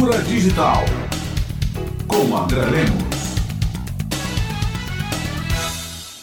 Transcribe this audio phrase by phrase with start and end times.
[0.00, 0.82] Cultura Digital.
[2.08, 3.20] Com André Lemos.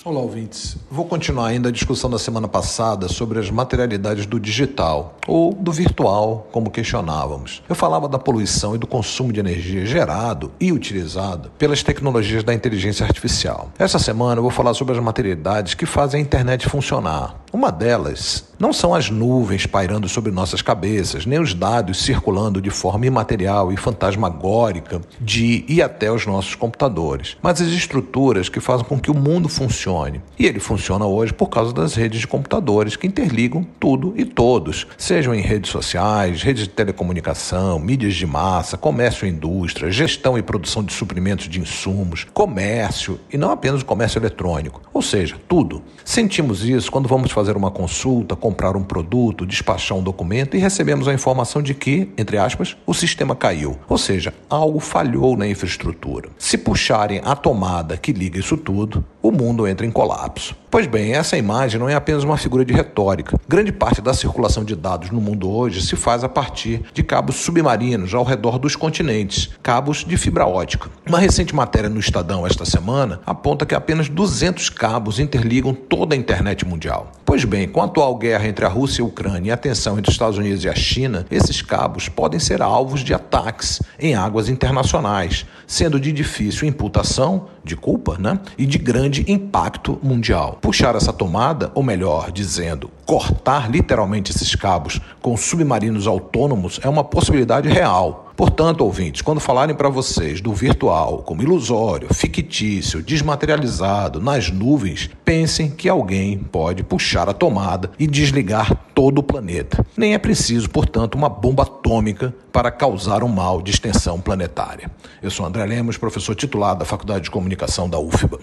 [0.04, 0.78] Olá, ouvintes.
[0.90, 5.72] Vou continuar ainda a discussão da semana passada sobre as materialidades do digital, ou do
[5.72, 7.62] virtual, como questionávamos.
[7.70, 12.54] Eu falava da poluição e do consumo de energia gerado e utilizado pelas tecnologias da
[12.54, 13.70] inteligência artificial.
[13.78, 17.36] Essa semana eu vou falar sobre as materialidades que fazem a internet funcionar.
[17.52, 22.70] Uma delas não são as nuvens pairando sobre nossas cabeças, nem os dados circulando de
[22.70, 28.86] forma imaterial e fantasmagórica de e até os nossos computadores, mas as estruturas que fazem
[28.86, 30.22] com que o mundo funcione.
[30.38, 34.88] E ele funciona hoje por causa das redes de computadores que interligam tudo e todos,
[34.98, 40.42] sejam em redes sociais, redes de telecomunicação, mídias de massa, comércio e indústria, gestão e
[40.42, 45.82] produção de suprimentos de insumos, comércio e não apenas o comércio eletrônico, ou seja, tudo.
[46.04, 51.08] Sentimos isso quando vamos fazer uma consulta, comprar um produto, despachar um documento e recebemos
[51.08, 53.78] a informação de que, entre aspas, o sistema caiu.
[53.88, 56.30] Ou seja, algo falhou na infraestrutura.
[56.40, 60.56] Se puxarem a tomada que liga isso tudo, o mundo entra em colapso.
[60.70, 63.40] Pois bem, essa imagem não é apenas uma figura de retórica.
[63.48, 67.38] Grande parte da circulação de dados no mundo hoje se faz a partir de cabos
[67.38, 70.90] submarinos ao redor dos continentes, cabos de fibra ótica.
[71.08, 76.18] Uma recente matéria no Estadão esta semana aponta que apenas 200 cabos interligam toda a
[76.18, 77.14] internet mundial.
[77.26, 79.98] Pois bem, com a atual guerra entre a Rússia e a Ucrânia e a tensão
[79.98, 84.16] entre os Estados Unidos e a China, esses cabos podem ser alvos de ataques em
[84.16, 90.57] águas internacionais, sendo de difícil imputação de culpa né, e de grande impacto mundial.
[90.62, 97.04] Puxar essa tomada, ou melhor dizendo, cortar literalmente esses cabos com submarinos autônomos é uma
[97.04, 98.28] possibilidade real.
[98.38, 105.72] Portanto, ouvintes, quando falarem para vocês do virtual como ilusório, fictício, desmaterializado, nas nuvens, pensem
[105.72, 109.84] que alguém pode puxar a tomada e desligar todo o planeta.
[109.98, 114.92] Nem é preciso, portanto, uma bomba atômica para causar um mal de extensão planetária.
[115.20, 118.40] Eu sou André Lemos, professor titular da Faculdade de Comunicação da UFBA.